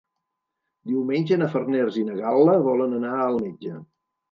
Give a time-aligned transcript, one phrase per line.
[0.91, 3.79] Diumenge na Farners i na Gal·la volen anar al metge.